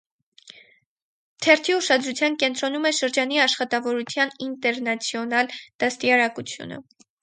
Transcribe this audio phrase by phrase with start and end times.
[1.47, 6.87] Թերթի ուշադրության կենտրոնում է շրջանի աշխատավորության ինտերնացիոնալ դաստիարակությունը։